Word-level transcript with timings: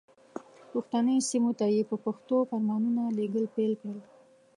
پښتني 0.71 1.17
سیمو 1.29 1.51
ته 1.59 1.65
یې 1.75 1.81
په 1.89 1.95
پښتو 2.05 2.35
فرمانونه 2.49 3.03
لېږل 3.17 3.45
پیل 3.55 3.71
کړل. 3.81 3.99